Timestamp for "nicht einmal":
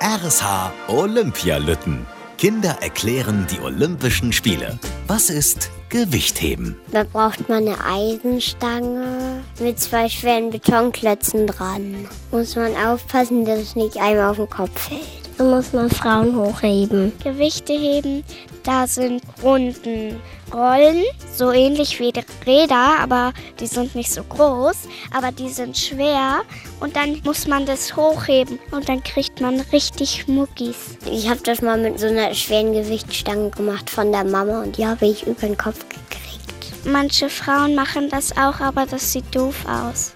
13.74-14.30